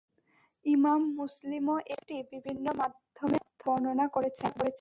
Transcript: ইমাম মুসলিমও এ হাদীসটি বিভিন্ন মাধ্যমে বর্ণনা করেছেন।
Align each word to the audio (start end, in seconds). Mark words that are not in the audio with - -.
ইমাম 0.65 1.01
মুসলিমও 1.15 1.77
এ 1.85 1.95
হাদীসটি 2.01 2.15
বিভিন্ন 2.33 2.65
মাধ্যমে 2.79 3.37
বর্ণনা 3.63 4.05
করেছেন। 4.07 4.49